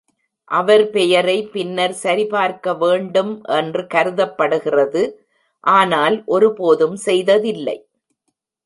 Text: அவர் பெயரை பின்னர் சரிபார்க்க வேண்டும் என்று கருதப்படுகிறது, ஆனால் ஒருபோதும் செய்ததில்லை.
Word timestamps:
அவர் 0.51 0.83
பெயரை 0.89 1.35
பின்னர் 1.53 1.93
சரிபார்க்க 2.03 2.73
வேண்டும் 2.83 3.31
என்று 3.59 3.83
கருதப்படுகிறது, 3.87 5.03
ஆனால் 5.63 6.17
ஒருபோதும் 6.35 6.97
செய்ததில்லை. 7.07 7.77